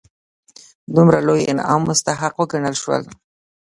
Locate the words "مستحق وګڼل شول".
1.89-3.03